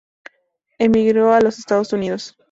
Emigró 0.79 1.31
a 1.31 1.41
los 1.41 1.59
Estados 1.59 1.93
Unidos. 1.93 2.35